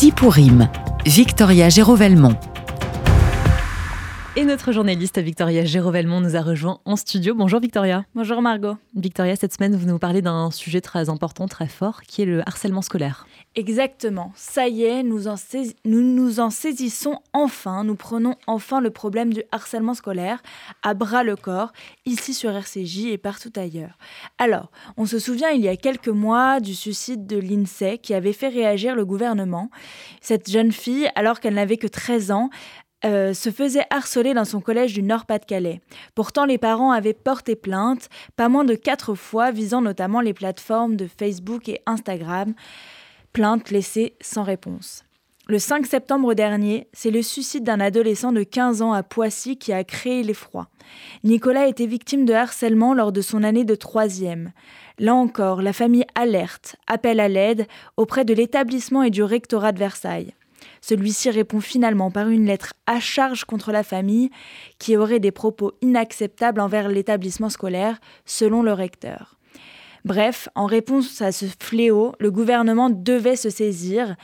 [0.00, 0.38] Si pour
[1.04, 2.34] Victoria Géraud-Velmont.
[4.40, 7.34] Et notre journaliste Victoria Gérovelmont nous a rejoint en studio.
[7.34, 8.06] Bonjour Victoria.
[8.14, 8.78] Bonjour Margot.
[8.94, 12.40] Victoria, cette semaine, vous nous parlez d'un sujet très important, très fort, qui est le
[12.48, 13.26] harcèlement scolaire.
[13.54, 14.32] Exactement.
[14.34, 15.24] Ça y est, nous,
[15.84, 17.84] nous nous en saisissons enfin.
[17.84, 20.40] Nous prenons enfin le problème du harcèlement scolaire
[20.82, 21.72] à bras le corps,
[22.06, 23.98] ici sur RCJ et partout ailleurs.
[24.38, 28.32] Alors, on se souvient il y a quelques mois du suicide de l'INSEE qui avait
[28.32, 29.68] fait réagir le gouvernement.
[30.22, 32.48] Cette jeune fille, alors qu'elle n'avait que 13 ans,
[33.04, 35.80] euh, se faisait harceler dans son collège du Nord-Pas-de-Calais.
[36.14, 40.96] Pourtant, les parents avaient porté plainte, pas moins de quatre fois, visant notamment les plateformes
[40.96, 42.54] de Facebook et Instagram.
[43.32, 45.04] Plainte laissée sans réponse.
[45.50, 49.72] Le 5 septembre dernier, c'est le suicide d'un adolescent de 15 ans à Poissy qui
[49.72, 50.68] a créé l'effroi.
[51.24, 54.52] Nicolas était victime de harcèlement lors de son année de troisième.
[55.00, 59.80] Là encore, la famille alerte, appelle à l'aide auprès de l'établissement et du rectorat de
[59.80, 60.34] Versailles.
[60.80, 64.30] Celui-ci répond finalement par une lettre à charge contre la famille
[64.78, 69.36] qui aurait des propos inacceptables envers l'établissement scolaire, selon le recteur.
[70.04, 74.16] Bref, en réponse à ce fléau, le gouvernement devait se saisir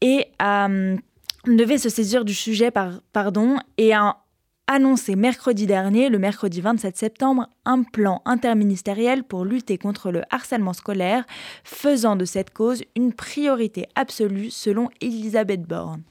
[0.00, 0.96] et euh,
[1.46, 4.16] devait se saisir du sujet pardon, et a
[4.70, 10.72] annoncé mercredi dernier, le mercredi 27 septembre, un plan interministériel pour lutter contre le harcèlement
[10.72, 11.24] scolaire,
[11.64, 16.02] faisant de cette cause une priorité absolue selon Elisabeth Borne.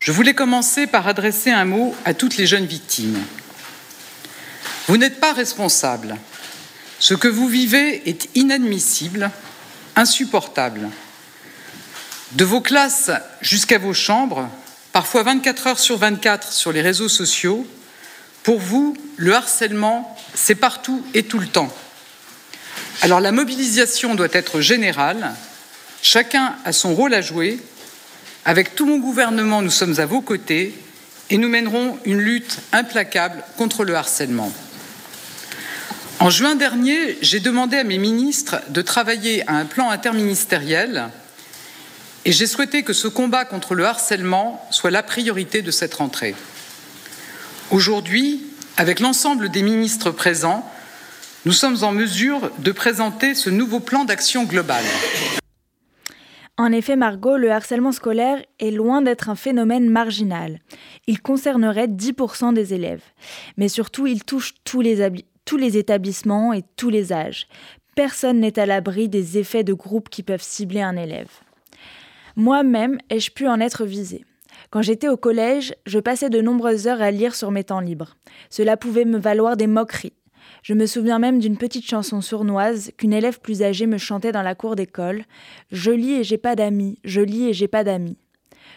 [0.00, 3.18] Je voulais commencer par adresser un mot à toutes les jeunes victimes.
[4.86, 6.16] Vous n'êtes pas responsable.
[6.98, 9.30] Ce que vous vivez est inadmissible,
[9.96, 10.90] insupportable.
[12.32, 13.10] De vos classes
[13.40, 14.50] jusqu'à vos chambres,
[14.92, 17.66] parfois 24 heures sur 24 sur les réseaux sociaux,
[18.44, 21.74] pour vous, le harcèlement, c'est partout et tout le temps.
[23.00, 25.32] Alors la mobilisation doit être générale,
[26.02, 27.58] chacun a son rôle à jouer.
[28.44, 30.74] Avec tout mon gouvernement, nous sommes à vos côtés
[31.30, 34.52] et nous mènerons une lutte implacable contre le harcèlement.
[36.20, 41.08] En juin dernier, j'ai demandé à mes ministres de travailler à un plan interministériel
[42.26, 46.34] et j'ai souhaité que ce combat contre le harcèlement soit la priorité de cette rentrée.
[47.70, 48.42] Aujourd'hui,
[48.76, 50.68] avec l'ensemble des ministres présents,
[51.46, 54.84] nous sommes en mesure de présenter ce nouveau plan d'action global.
[56.56, 60.60] En effet, Margot, le harcèlement scolaire est loin d'être un phénomène marginal.
[61.06, 63.02] Il concernerait 10% des élèves.
[63.56, 67.48] Mais surtout, il touche tous les, établissements et tous les âges.
[67.96, 71.30] Personne n'est à l'abri des effets de groupe qui peuvent cibler un élève.
[72.36, 74.24] Moi-même, ai-je pu en être visée
[74.74, 78.16] quand j'étais au collège, je passais de nombreuses heures à lire sur mes temps libres.
[78.50, 80.14] Cela pouvait me valoir des moqueries.
[80.64, 84.42] Je me souviens même d'une petite chanson sournoise qu'une élève plus âgée me chantait dans
[84.42, 85.22] la cour d'école.
[85.70, 88.18] Je lis et j'ai pas d'amis, je lis et j'ai pas d'amis.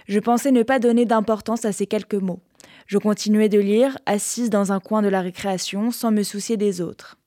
[0.07, 2.43] Je pensais ne pas donner d'importance à ces quelques mots.
[2.85, 6.79] Je continuais de lire, assise dans un coin de la récréation, sans me soucier des
[6.79, 7.17] autres.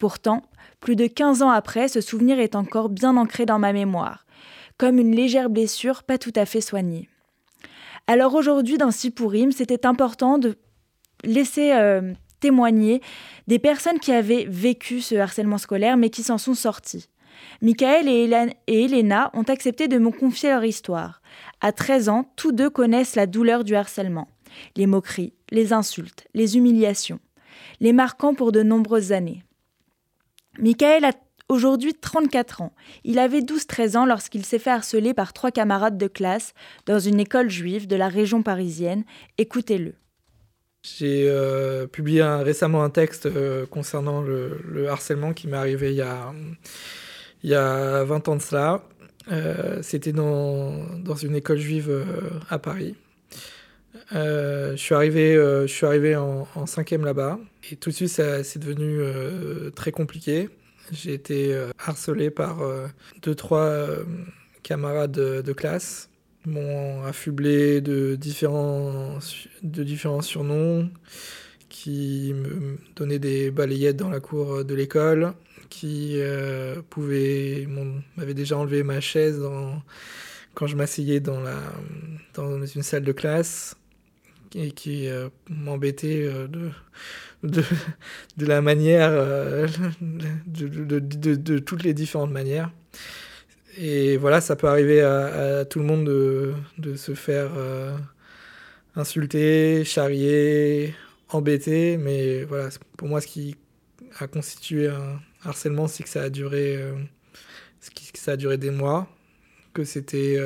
[0.00, 0.42] Pourtant,
[0.80, 4.26] plus de 15 ans après, ce souvenir est encore bien ancré dans ma mémoire,
[4.78, 7.08] comme une légère blessure pas tout à fait soignée.
[8.06, 10.56] Alors aujourd'hui, dans Sipourim, c'était important de
[11.24, 13.00] laisser euh, témoigner
[13.46, 17.08] des personnes qui avaient vécu ce harcèlement scolaire, mais qui s'en sont sorties.
[17.60, 18.30] Michael et,
[18.66, 21.20] Elena ont accepté de me confier leur histoire.
[21.60, 24.28] À 13 ans, tous deux connaissent la douleur du harcèlement.
[24.76, 27.20] Les moqueries, les insultes, les humiliations.
[27.80, 29.42] Les marquant pour de nombreuses années.
[30.58, 31.12] Michael a
[31.48, 32.74] Aujourd'hui 34 ans.
[33.04, 36.54] Il avait 12-13 ans lorsqu'il s'est fait harceler par trois camarades de classe
[36.86, 39.04] dans une école juive de la région parisienne.
[39.38, 39.94] Écoutez-le.
[40.82, 46.02] J'ai euh, publié récemment un texte euh, concernant le, harcèlement qui m'est arrivé il y,
[46.02, 46.32] a,
[47.42, 48.82] il y a 20 ans de cela.
[49.30, 50.84] Euh, c'était dans,
[51.22, 52.04] une école juive
[52.50, 52.96] à Paris.
[54.12, 57.38] je suis arrivé, je suis arrivé en, en cinquième là-bas
[57.70, 59.00] et tout de suite c'est devenu
[59.74, 60.48] très compliqué.
[60.92, 62.86] J'ai été euh, harcelé par euh,
[63.22, 64.04] deux, trois euh,
[64.62, 66.10] camarades de, classe.
[66.44, 69.18] M'ont affublé de différents,
[69.62, 70.88] de différents surnoms,
[71.68, 75.32] qui me donnaient des balayettes dans la cour de l'école,
[75.70, 76.20] qui
[76.88, 77.66] pouvaient,
[78.16, 79.42] m'avaient déjà enlevé ma chaise
[80.54, 81.42] quand je m'asseyais dans,
[82.34, 83.74] dans une salle de classe,
[84.56, 85.08] et qui
[85.48, 86.70] m'embêtaient de
[87.42, 87.62] de,
[88.36, 89.66] de la manière, euh,
[90.00, 92.70] de, de, de, toutes les différentes manières.
[93.78, 97.96] Et voilà, ça peut arriver à, tout le monde de, se faire euh,
[98.94, 100.94] insulter, charrier,
[101.28, 101.98] embêter.
[101.98, 103.56] Mais voilà, pour moi, ce qui
[104.18, 106.94] a constitué un harcèlement, c'est que ça a duré, euh,
[108.14, 109.08] ça a duré des mois.
[109.84, 110.38] C'était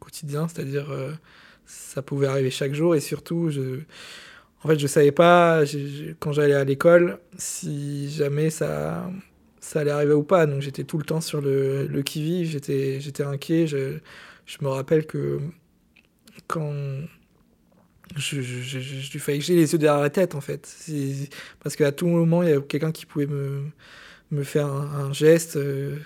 [0.00, 0.92] quotidien, c'est-à-dire
[1.66, 3.80] ça pouvait arriver chaque jour et surtout, je,
[4.64, 5.62] en fait, je savais pas
[6.18, 9.10] quand j'allais à l'école si jamais ça,
[9.60, 10.46] ça allait arriver ou pas.
[10.46, 13.66] Donc j'étais tout le temps sur le, le qui-vive, j'étais, inquiet.
[13.66, 13.98] Je,
[14.60, 15.40] me rappelle que
[16.46, 16.72] quand
[18.16, 20.74] je, j'ai les yeux derrière la tête en fait.
[21.62, 23.64] Parce qu'à tout moment, il y a quelqu'un qui pouvait me,
[24.30, 25.98] me faire un, geste euh,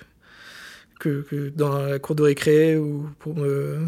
[1.02, 3.78] que, que, dans la cour de récré ou pour me,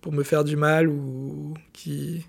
[0.00, 2.24] pour me faire du mal ou qui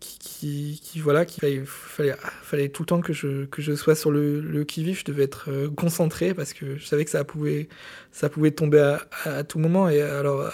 [0.00, 3.94] qui, qui voilà qu'il fallait, fallait, fallait, tout le temps que je, que je sois
[3.94, 7.24] sur le, le qui-vive je devais être euh, concentré parce que je savais que ça
[7.24, 7.68] pouvait
[8.12, 10.50] ça pouvait tomber à, à, tout moment et alors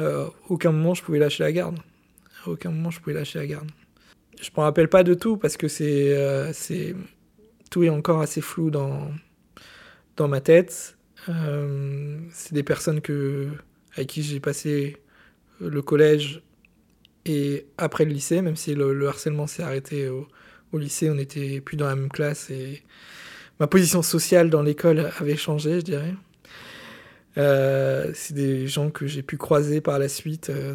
[0.00, 1.78] euh, aucun moment je pouvais lâcher la garde.
[2.44, 3.70] À aucun moment je pouvais lâcher la garde.
[4.40, 6.94] Je me rappelle pas de tout parce que c'est euh, c'est
[7.70, 9.10] tout est encore assez flou dans
[10.16, 10.96] dans ma tête
[11.28, 13.48] euh, c'est des personnes que
[13.94, 14.96] avec qui j'ai passé
[15.60, 16.42] le collège
[17.24, 20.26] et après le lycée, même si le, harcèlement s'est arrêté au,
[20.78, 22.82] lycée, on n'était plus dans la même classe et
[23.60, 26.14] ma position sociale dans l'école avait changé, je dirais.
[27.38, 30.74] Euh, c'est des gens que j'ai pu croiser par la suite euh,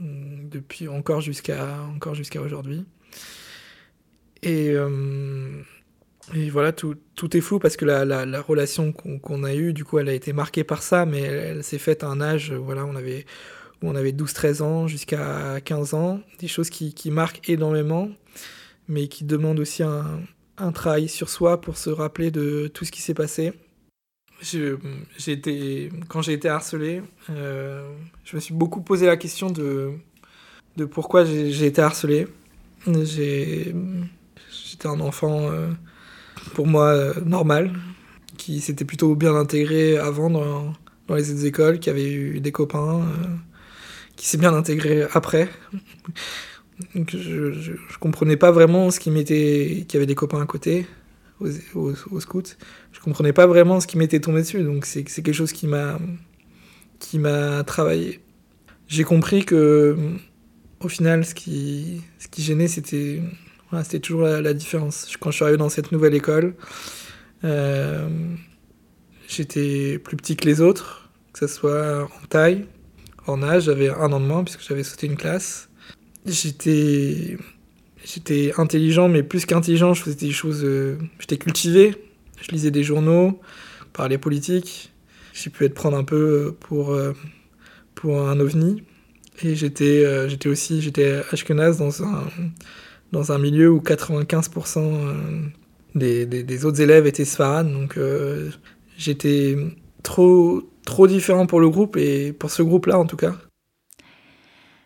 [0.00, 2.84] depuis encore jusqu'à encore jusqu'à aujourd'hui.
[4.42, 5.62] Et, euh,
[6.34, 9.72] et voilà, tout, tout, est flou parce que la, la, la relation qu'on a eue,
[9.72, 12.52] du coup, elle a été marquée par ça, mais elle, s'est faite à un âge,
[12.52, 13.26] voilà, on avait,
[13.82, 18.08] où on avait 12-13 ans jusqu'à 15 ans, des choses qui, qui, marquent énormément,
[18.88, 20.20] mais qui demandent aussi un,
[20.58, 23.52] un, travail sur soi pour se rappeler de tout ce qui s'est passé.
[24.40, 24.76] j'ai
[25.28, 27.88] été, quand j'ai été harcelé, euh,
[28.24, 29.92] je me suis beaucoup posé la question de,
[30.76, 32.26] de pourquoi j'ai été harcelé.
[32.84, 33.72] J'étais
[34.86, 35.52] un enfant...
[35.52, 35.70] Euh,
[36.56, 37.70] pour moi euh, normal,
[38.38, 40.72] qui s'était plutôt bien intégré avant dans,
[41.06, 43.26] dans, les autres écoles, qui avait eu des copains, euh,
[44.16, 45.50] qui s'est bien intégré après.
[46.94, 49.84] Je, je, comprenais pas vraiment ce qui m'était.
[49.86, 50.86] qu'il y avait des copains à côté,
[51.40, 52.56] aux, aux, scouts.
[52.92, 55.98] Je comprenais pas vraiment ce qui m'était tombé dessus, donc c'est quelque chose qui m'a
[56.98, 58.20] qui m'a travaillé.
[58.88, 59.94] J'ai compris que
[60.80, 63.20] au final, ce qui, ce qui gênait, c'était
[63.82, 65.16] c'était toujours la, différence.
[65.18, 66.54] Quand je suis arrivé dans cette nouvelle école,
[67.44, 68.08] euh,
[69.28, 72.66] j'étais plus petit que les autres, que ce soit en taille,
[73.26, 73.64] en âge.
[73.64, 75.68] J'avais un an de moins puisque j'avais sauté une classe.
[76.24, 77.36] J'étais
[78.04, 80.62] j'étais intelligent, mais plus qu'intelligent, je faisais des choses.
[80.64, 81.94] Euh, j'étais cultivé.
[82.40, 83.40] Je lisais des journaux,
[83.92, 84.92] parlais politique.
[85.32, 87.12] J'ai pu être prendre un peu pour, euh,
[87.94, 88.84] pour un ovni.
[89.42, 92.26] Et j'étais j'étais aussi j'étais ashkenaz dans un
[93.12, 95.12] dans un milieu où 95% euh,
[95.94, 97.72] des, autres élèves étaient sfarades.
[97.72, 98.50] Donc euh,
[98.96, 99.56] j'étais
[100.02, 103.34] trop, trop différent pour le groupe et pour ce groupe-là en tout cas.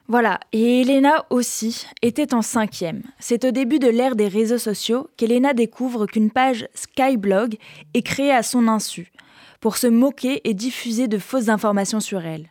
[0.09, 3.03] Voilà, et Elena aussi était en cinquième.
[3.21, 7.55] C'est au début de l'ère des réseaux sociaux qu'Elena découvre qu'une page Skyblog
[7.95, 9.13] est créée à son insu,
[9.61, 12.49] pour se moquer et diffuser de fausses informations sur elle.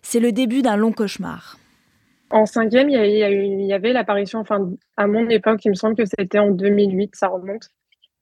[0.00, 1.58] C'est le début d'un long cauchemar.
[2.34, 6.40] En cinquième, il y, avait l'apparition, enfin, à mon époque, il me semble que c'était
[6.40, 7.68] en 2008, ça remonte.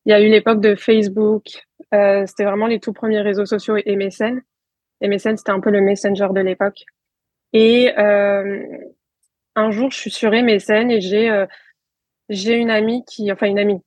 [0.04, 1.64] Il y a eu l'époque de Facebook.
[1.94, 4.42] Euh, c'était vraiment les tout premiers réseaux sociaux et MSN.
[5.00, 6.84] MSN, c'était un peu le messenger de l'époque.
[7.54, 8.62] Et euh,
[9.56, 11.46] un jour, je suis sur MSN et j'ai euh,
[12.28, 13.80] j'ai une amie qui, enfin une amie.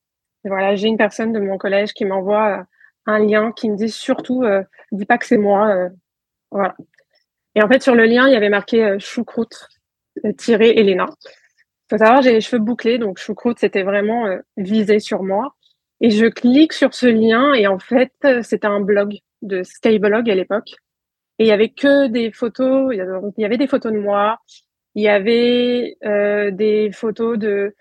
[0.44, 2.66] Voilà, j'ai une personne de mon collège qui m'envoie
[3.06, 4.44] un lien qui me dit surtout,
[4.92, 5.90] dis pas que c'est moi.
[6.50, 6.76] Voilà.
[7.54, 9.70] Et en fait, sur le lien, il y avait marqué choucroute
[10.34, 11.08] tiré Elena.
[11.90, 15.56] Faut savoir, j'ai les cheveux bouclés, donc choucroute, c'était vraiment euh, visé sur moi.
[16.02, 20.36] Et je clique sur ce lien et en fait, c'était un blog de Skyblog à
[20.36, 20.76] l'époque.
[21.40, 24.40] Et il y avait que des photos, il y avait, il des photos de moi,
[24.96, 27.76] il y avait euh, des photos de,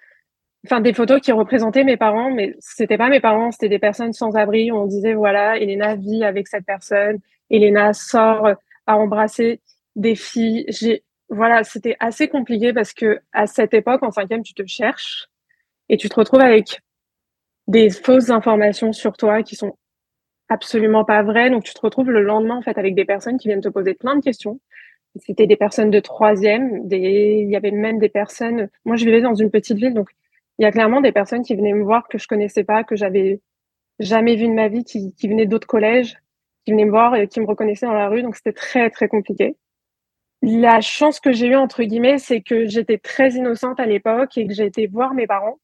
[0.66, 4.12] enfin des photos qui représentaient mes parents, mais c'était pas mes parents, c'était des personnes
[4.12, 4.72] sans abri.
[4.72, 7.18] On disait voilà, Elena vit avec cette personne,
[7.50, 8.48] Elena sort
[8.86, 9.60] à embrasser
[9.96, 10.64] des filles.
[10.68, 11.04] J'ai
[11.34, 15.28] voilà, c'était assez compliqué parce que à cette époque, en cinquième, tu te cherches
[15.88, 16.80] et tu te retrouves avec
[17.66, 19.76] des fausses informations sur toi qui sont
[20.48, 21.50] absolument pas vraies.
[21.50, 23.94] Donc, tu te retrouves le lendemain, en fait, avec des personnes qui viennent te poser
[23.94, 24.60] plein de questions.
[25.16, 27.42] C'était des personnes de troisième, des...
[27.44, 28.68] il y avait même des personnes.
[28.84, 30.10] Moi, je vivais dans une petite ville, donc
[30.58, 32.96] il y a clairement des personnes qui venaient me voir que je connaissais pas, que
[32.96, 33.40] j'avais
[34.00, 36.16] jamais vu de ma vie, qui, qui venaient d'autres collèges,
[36.64, 38.22] qui venaient me voir et qui me reconnaissaient dans la rue.
[38.22, 39.56] Donc, c'était très, très compliqué.
[40.46, 44.46] La chance que j'ai eue, entre guillemets, c'est que j'étais très innocente à l'époque et
[44.46, 45.58] que j'ai été voir mes parents.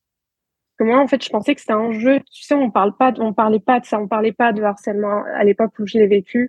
[0.79, 2.21] Que moi, en fait, je pensais que c'était un jeu.
[2.33, 5.23] Tu sais, on parle pas, on parlait pas de ça, on parlait pas de harcèlement
[5.35, 6.49] à l'époque où je l'ai vécu.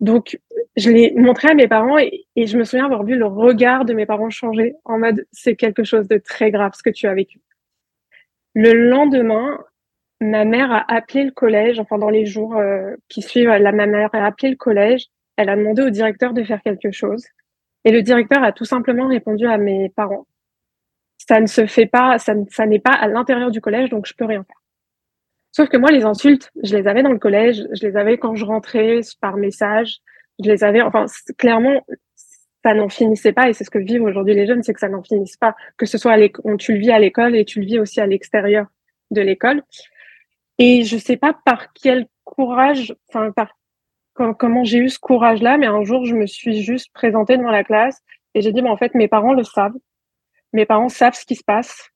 [0.00, 0.38] Donc,
[0.76, 3.94] je l'ai montré à mes parents et, je me souviens avoir vu le regard de
[3.94, 7.14] mes parents changer en mode c'est quelque chose de très grave ce que tu as
[7.14, 7.40] vécu.
[8.54, 9.58] Le lendemain,
[10.20, 13.86] ma mère a appelé le collège, enfin dans les jours euh, qui suivent, la, ma
[13.86, 15.06] mère a appelé le collège,
[15.38, 17.24] elle a demandé au directeur de faire quelque chose
[17.88, 20.26] et le directeur a tout simplement répondu à mes parents.
[21.16, 22.34] Ça ne se fait pas, ça,
[22.66, 24.62] n'est pas à l'intérieur du collège, donc je peux rien faire.
[25.52, 28.34] Sauf que moi, les insultes, je les avais dans le collège, je les avais quand
[28.34, 30.00] je rentrais par message,
[30.38, 31.06] je les avais, enfin,
[31.38, 31.82] clairement,
[32.62, 34.90] ça n'en finissait pas et c'est ce que vivent aujourd'hui les jeunes, c'est que ça
[34.90, 36.18] n'en finisse pas, que ce soit à
[36.58, 38.66] tu le vis à l'école et tu le vis aussi à l'extérieur
[39.10, 39.62] de l'école.
[40.58, 43.56] Et je sais pas par quel courage, enfin, par
[44.38, 47.64] comment j'ai eu ce courage-là, mais un jour, je me suis juste présentée devant la
[47.64, 48.02] classe
[48.34, 49.76] et j'ai dit, en fait, mes parents le savent.
[50.52, 51.90] Mes parents savent ce qui se passe.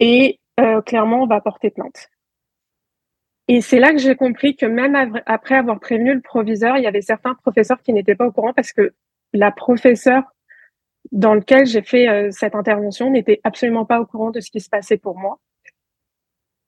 [0.00, 2.08] Et euh, clairement, on va porter plainte.
[3.48, 6.86] Et c'est là que j'ai compris que même après avoir prévenu le proviseur, il y
[6.86, 8.92] avait certains professeurs qui n'étaient pas au courant parce que
[9.32, 10.24] la professeure
[11.12, 14.60] dans lequel j'ai fait euh, cette intervention n'était absolument pas au courant de ce qui
[14.60, 15.38] se passait pour moi.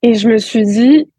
[0.01, 1.11] Et je me suis dit,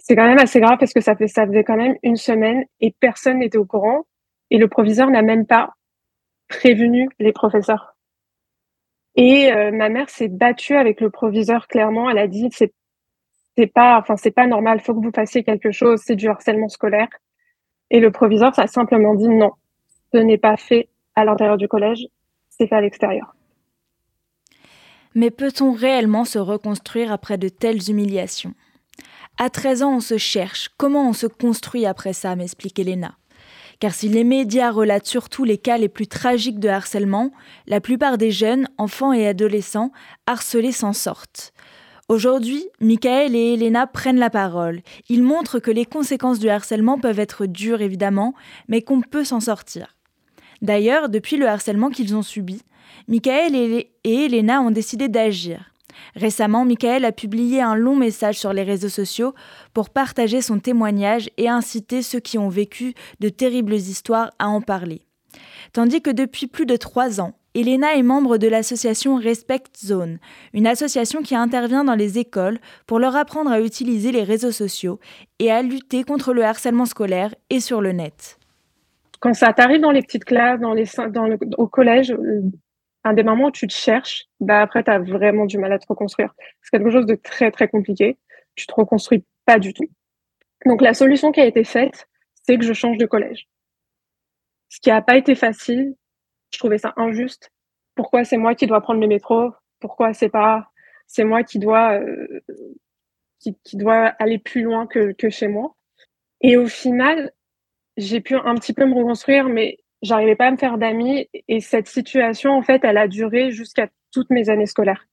[0.00, 2.94] c'est quand même assez grave parce que ça, fait, faisait quand même une semaine et
[2.98, 4.06] personne n'était au courant.
[4.50, 5.74] Et le proviseur n'a même pas
[6.48, 7.94] prévenu les professeurs.
[9.14, 12.10] Et euh, ma mère s'est battue avec le proviseur clairement.
[12.10, 12.72] Elle a dit, c'est
[13.56, 16.68] c'est pas, enfin, c'est pas normal, faut que vous fassiez quelque chose, c'est du harcèlement
[16.68, 17.08] scolaire.
[17.90, 19.50] Et le proviseur, ça a simplement dit non,
[20.14, 22.06] ce n'est pas fait à l'intérieur du collège,
[22.48, 23.34] c'est fait à l'extérieur.
[25.14, 28.54] Mais peut-on réellement se reconstruire après de telles humiliations?
[29.42, 30.68] À 13 ans, on se cherche.
[30.76, 33.14] Comment on se construit après ça m'explique Elena.
[33.78, 37.30] Car si les médias relatent surtout les cas les plus tragiques de harcèlement,
[37.66, 39.92] la plupart des jeunes, enfants et adolescents,
[40.26, 41.54] harcelés s'en sortent.
[42.10, 44.82] Aujourd'hui, Michael et Elena prennent la parole.
[45.08, 48.34] Ils montrent que les conséquences du harcèlement peuvent être dures évidemment,
[48.68, 49.96] mais qu'on peut s'en sortir.
[50.60, 52.60] D'ailleurs, depuis le harcèlement qu'ils ont subi,
[53.08, 55.69] Michael et Elena ont décidé d'agir.
[56.14, 59.34] Récemment, Michael a publié un long message sur les réseaux sociaux
[59.74, 64.60] pour partager son témoignage et inciter ceux qui ont vécu de terribles histoires à en
[64.60, 65.02] parler.
[65.72, 70.18] Tandis que depuis plus de trois ans, Elena est membre de l'association Respect Zone,
[70.52, 75.00] une association qui intervient dans les écoles pour leur apprendre à utiliser les réseaux sociaux
[75.40, 78.38] et à lutter contre le harcèlement scolaire et sur le net.
[79.18, 80.86] Quand ça t'arrive dans les petites classes, dans les,
[81.58, 82.14] au collège,
[83.04, 85.78] un des moments où tu te cherches, bah après, tu as vraiment du mal à
[85.78, 86.34] te reconstruire.
[86.62, 88.18] C'est quelque chose de très, très compliqué.
[88.56, 89.88] Tu te reconstruis pas du tout.
[90.66, 92.08] Donc, la solution qui a été faite,
[92.42, 93.48] c'est que je change de collège.
[94.68, 95.94] Ce qui n'a pas été facile,
[96.52, 97.50] je trouvais ça injuste.
[97.94, 99.52] Pourquoi c'est moi qui dois prendre le métro?
[99.80, 100.70] Pourquoi c'est pas
[101.06, 102.40] c'est moi qui dois euh,
[103.40, 105.74] qui, doit aller plus loin que, que chez moi?
[106.40, 107.32] Et au final,
[107.96, 111.28] j'ai pu un petit peu me reconstruire, mais j'arrivais pas à me faire d'amis.
[111.48, 115.06] Et cette situation, en fait, elle a duré jusqu'à toutes mes années scolaires.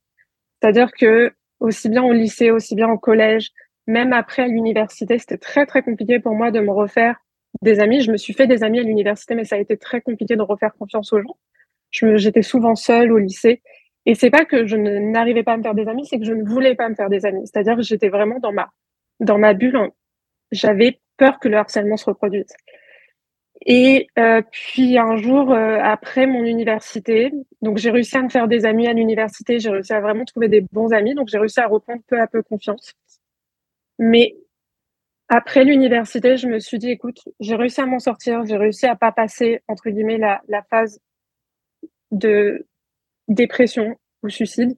[0.61, 3.51] C'est-à-dire que aussi bien au lycée, aussi bien au collège,
[3.87, 7.15] même après à l'université, c'était très très compliqué pour moi de me refaire
[7.61, 8.01] des amis.
[8.01, 10.41] Je me suis fait des amis à l'université, mais ça a été très compliqué de
[10.41, 11.37] refaire confiance aux gens.
[11.91, 13.61] J'étais souvent seule au lycée.
[14.05, 16.33] Et c'est pas que je n'arrivais pas à me faire des amis, c'est que je
[16.33, 17.45] ne voulais pas me faire des amis.
[17.45, 18.69] C'est-à-dire que j'étais vraiment dans ma,
[19.19, 19.77] dans ma bulle.
[20.51, 22.47] J'avais peur que le harcèlement se reproduise.
[23.69, 28.47] Et euh, puis un jour, euh, après mon université, donc j'ai réussi à me faire
[28.47, 31.59] des amis à l'université, j'ai réussi à vraiment trouver des bons amis, donc j'ai réussi
[31.59, 32.93] à reprendre peu à peu confiance.
[33.99, 34.37] Mais
[35.27, 38.95] après l'université, je me suis dit, écoute, j'ai réussi à m'en sortir, j'ai réussi à
[38.95, 41.01] pas passer, entre guillemets, la, la phase
[42.11, 42.65] de
[43.27, 44.77] dépression ou suicide.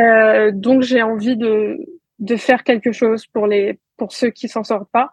[0.00, 1.76] Euh, donc j'ai envie de,
[2.20, 5.12] de faire quelque chose pour les pour ceux qui s'en sortent pas.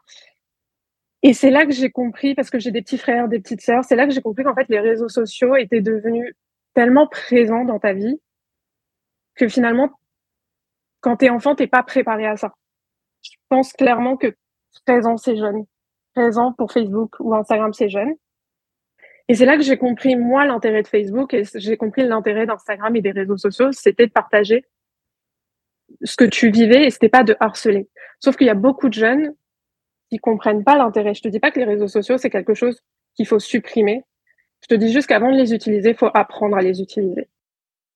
[1.26, 3.84] Et c'est là que j'ai compris, parce que j'ai des petits frères, des petites sœurs,
[3.84, 6.34] c'est là que j'ai compris qu'en fait les réseaux sociaux étaient devenus
[6.74, 8.22] tellement présents dans ta vie
[9.36, 9.90] que finalement,
[11.02, 12.54] quand t'es enfant, t'es pas préparé à ça
[13.26, 14.36] je pense clairement que
[14.86, 15.66] 13 ans, c'est jeune.
[16.16, 18.14] 13 ans pour Facebook ou Instagram, c'est jeune.
[19.28, 22.96] Et c'est là que j'ai compris, moi, l'intérêt de Facebook et j'ai compris l'intérêt d'Instagram
[22.96, 24.66] et des réseaux sociaux, c'était de partager
[26.04, 27.90] ce que tu vivais et c'était pas de harceler.
[28.20, 29.36] Sauf qu'il y a beaucoup de jeunes
[30.16, 31.14] qui comprennent pas l'intérêt.
[31.14, 32.80] Je te dis pas que les réseaux sociaux, c'est quelque chose
[33.16, 34.04] qu'il faut supprimer.
[34.64, 37.28] Je te dis juste qu'avant de les utiliser, il faut apprendre à les utiliser.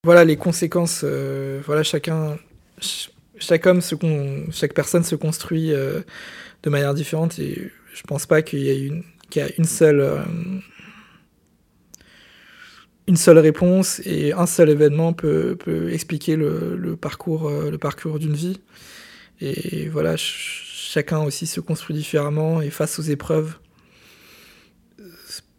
[0.03, 1.01] Voilà les conséquences.
[1.03, 2.37] Euh, voilà, chacun,
[3.37, 3.95] chaque homme, se
[4.51, 6.01] chaque personne se construit euh,
[6.63, 9.03] de manière différente et je pense pas qu'il y ait une,
[9.37, 10.21] a une seule, euh,
[13.07, 15.57] une seule réponse et un seul événement peut,
[15.91, 18.59] expliquer le, parcours, le parcours d'une vie.
[19.41, 20.15] Et voilà,
[20.89, 23.59] chacun aussi se construit différemment et face aux épreuves,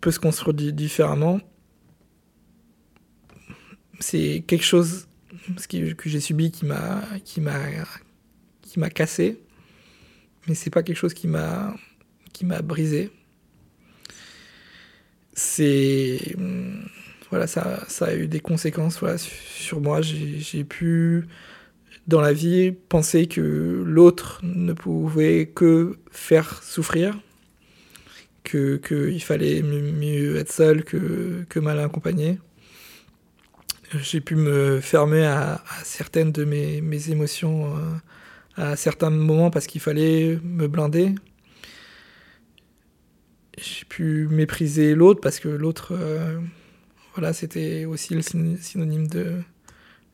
[0.01, 1.41] peut se construire différemment.
[4.01, 5.07] C'est quelque chose
[5.69, 7.59] que j'ai subi qui m'a qui m'a
[8.63, 9.39] qui m'a cassé,
[10.49, 11.77] mais c'est pas quelque chose qui m'a
[12.33, 13.13] qui m'a brisé.
[15.33, 16.35] C'est
[17.31, 20.01] voilà, ça, ça a eu des conséquences voilà, sur moi.
[20.03, 21.29] J'ai pu
[22.07, 27.19] dans la vie penser que l'autre ne pouvait que faire souffrir,
[28.43, 32.39] que qu'il fallait mieux être seul que, que mal accompagné.
[34.03, 37.81] J'ai pu me fermer à, certaines de mes, mes, émotions euh,
[38.57, 41.15] à certains moments parce qu'il fallait me blinder.
[43.59, 46.39] J'ai pu mépriser l'autre parce que l'autre, euh,
[47.15, 49.09] voilà, c'était aussi le synonyme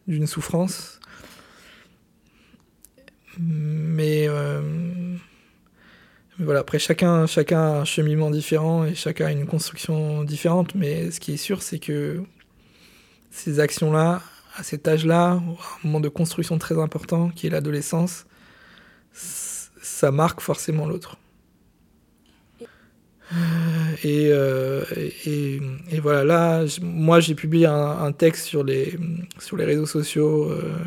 [0.09, 0.99] d'une souffrance.
[3.38, 4.61] Mais, euh,
[6.38, 10.75] mais, voilà, après chacun, chacun a un cheminement différent et chacun a une construction différente.
[10.75, 12.23] Mais ce qui est sûr, c'est que
[13.31, 14.23] ces actions-là,
[14.57, 18.26] à cet âge-là, un moment de construction très important qui est l'adolescence,
[19.12, 21.19] ça marque forcément l'autre.
[24.05, 24.85] Et, euh,
[25.25, 28.97] et, et, voilà, là, moi j'ai publié un, texte sur les,
[29.38, 30.78] sur les réseaux sociaux euh,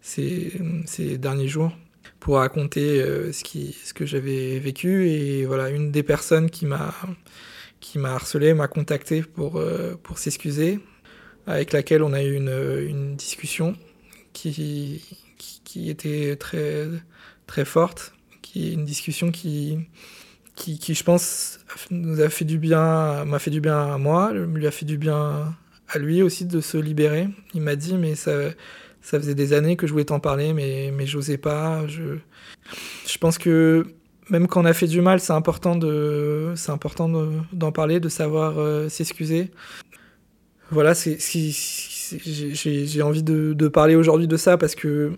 [0.00, 0.52] ces,
[0.86, 1.72] ces, derniers jours
[2.18, 5.08] pour raconter euh, ce, qui, ce que j'avais vécu.
[5.08, 6.94] Et voilà, une des personnes qui m'a
[8.04, 9.62] harcelé m'a contacté pour,
[10.02, 10.80] pour s'excuser
[11.46, 13.76] avec laquelle on a eu une, une discussion
[14.32, 15.02] qui,
[15.64, 16.86] qui, était très,
[17.46, 19.78] très forte, qui une discussion qui,
[20.54, 24.32] qui, qui, je pense, nous a fait du bien, m'a fait du bien à moi,
[24.32, 25.56] lui a fait du bien
[25.88, 27.28] à lui aussi de se libérer.
[27.54, 28.32] Il m'a dit, mais ça,
[29.00, 31.86] ça faisait des années que je voulais t'en parler, mais, mais j'osais pas.
[31.86, 32.16] Je,
[33.06, 33.86] je pense que
[34.28, 39.50] même quand on a fait du mal, c'est important d'en parler, de savoir euh, s'excuser
[40.70, 45.12] voilà, j'ai envie de, de parler aujourd'hui de ça parce que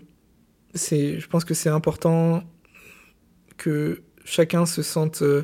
[0.75, 2.43] je pense que c'est important
[3.57, 5.43] que chacun se sente euh,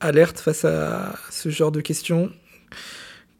[0.00, 2.32] alerte face à ce genre de questions,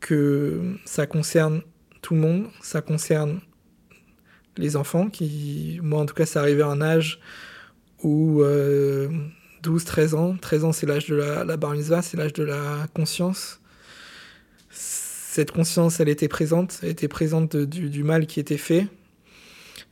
[0.01, 1.63] que ça concerne
[2.03, 3.41] tout le monde, ça concerne
[4.57, 7.21] les enfants, qui, moi en tout cas, c'est arrivé à un âge
[8.03, 12.87] où 12-13 euh, ans, 13 ans c'est l'âge de la, la c'est l'âge de la
[12.95, 13.61] conscience
[15.37, 18.87] cette conscience, elle était présente, elle était présente du, mal qui était fait.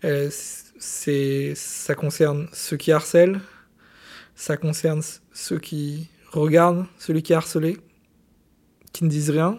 [0.03, 0.31] Euh,
[0.79, 3.41] c'est, ça concerne ceux qui harcèlent,
[4.35, 5.03] ça concerne
[5.35, 7.77] ceux qui regardent celui qui est harcelé,
[8.95, 9.59] qui ne disent rien.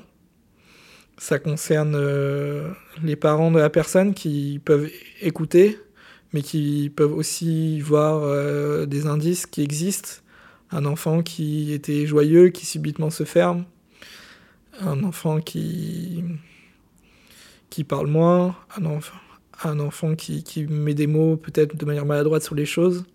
[1.18, 2.70] Ça concerne euh,
[3.04, 4.90] les parents de la personne qui peuvent
[5.22, 5.80] écouter,
[6.34, 10.22] mais qui peuvent aussi voir euh, des indices qui existent.
[10.72, 13.66] Un enfant qui était joyeux, qui subitement se ferme
[14.82, 16.24] un enfant qui,
[17.70, 19.18] qui parle moins, un, enfant,
[19.64, 23.06] un enfant qui, qui met des mots peut-être de manière maladroite sur les choses.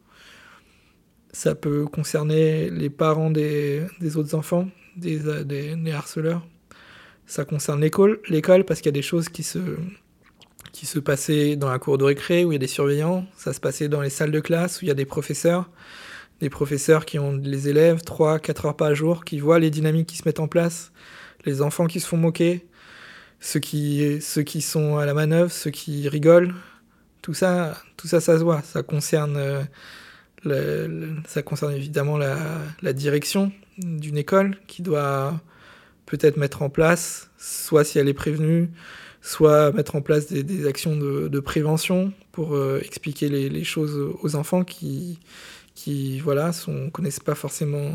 [1.32, 6.44] Ça peut concerner les parents des, des autres enfants, des, des, harceleurs.
[7.30, 9.60] Ça concerne l'école, l'école parce qu'il y a des choses qui se,
[10.72, 13.24] qui se passaient dans la cour de récré où il y a des surveillants.
[13.36, 15.70] Ça se passait dans les salles de classe où il y a des professeurs.
[16.40, 20.16] Des professeurs qui ont les élèves 3-4 heures par jour, qui voient les dynamiques qui
[20.16, 20.90] se mettent en place,
[21.44, 22.66] les enfants qui se font moquer,
[23.38, 26.52] ceux qui, ceux qui sont à la manœuvre, ceux qui rigolent,
[27.22, 28.62] tout ça, tout ça, ça se voit.
[28.62, 29.36] Ça concerne,
[30.46, 35.40] euh, ça concerne évidemment la direction d'une école qui doit
[36.10, 38.68] peut-être mettre en place, soit si elle est prévenue,
[39.22, 44.64] soit mettre en place des, actions de, prévention pour euh, expliquer les, choses aux enfants
[44.64, 45.20] qui,
[45.76, 46.50] qui voilà,
[46.92, 47.92] connaissent pas forcément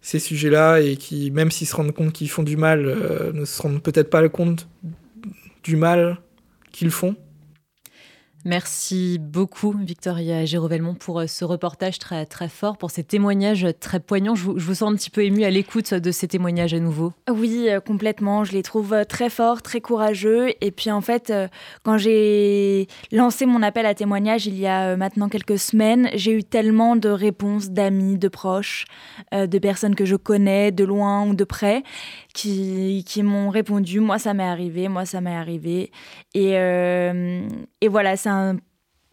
[0.00, 3.44] ces sujets-là et qui, même s'ils se rendent compte qu'ils font du mal, euh, ne
[3.44, 4.68] se rendent peut-être pas compte
[5.62, 6.18] du mal
[6.72, 7.14] qu'ils font.
[8.44, 13.98] Merci beaucoup, Victoria Gérovelmont, pour euh, ce reportage très, très fort, pour ces témoignages très
[13.98, 14.36] poignants.
[14.36, 17.12] Je vous, sens un petit peu ému à l'écoute de ces témoignages à nouveau.
[17.28, 18.44] Oui, euh, complètement.
[18.44, 20.50] Je les trouve euh, très forts, très courageux.
[20.60, 21.32] Et puis, en fait,
[21.82, 26.44] quand j'ai lancé mon appel à témoignage il y a maintenant quelques semaines, j'ai eu
[26.44, 28.84] tellement de réponses d'amis, de proches,
[29.32, 31.82] de personnes que je connais, de loin ou de près,
[32.34, 35.90] qui, m'ont répondu Moi, ça m'est arrivé, moi, ça m'est arrivé.
[36.34, 38.27] Et, et voilà, c'est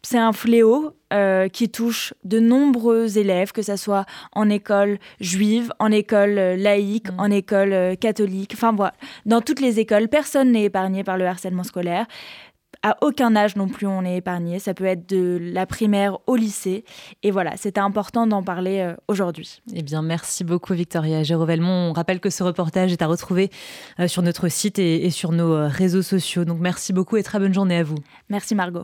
[0.06, 5.74] c'est un fléau euh, qui touche de nombreux élèves, que ce soit en école juive,
[5.80, 7.20] en école euh, laïque, mm.
[7.20, 8.94] en école euh, catholique, enfin voilà,
[9.26, 12.06] dans toutes les écoles, personne n'est épargné par le harcèlement scolaire.
[12.84, 14.60] À aucun âge non plus on est épargné.
[14.60, 16.84] Ça peut être de la primaire au lycée.
[17.24, 19.62] Et voilà, c'était important d'en parler euh, aujourd'hui.
[19.74, 21.90] Eh bien, merci beaucoup Victoria Gérovelmont.
[21.90, 23.50] On rappelle que ce reportage est à retrouver
[24.08, 26.46] sur notre site et, et sur nos réseaux sociaux.
[26.46, 27.98] Donc merci beaucoup et très bonne journée à vous.
[28.30, 28.84] Merci Margot.